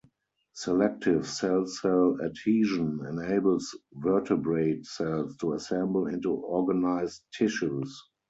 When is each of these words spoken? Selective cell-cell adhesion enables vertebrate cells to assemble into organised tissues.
Selective 0.53 1.27
cell-cell 1.27 2.17
adhesion 2.23 3.05
enables 3.07 3.77
vertebrate 3.93 4.83
cells 4.87 5.37
to 5.37 5.53
assemble 5.53 6.07
into 6.07 6.43
organised 6.43 7.21
tissues. 7.31 8.01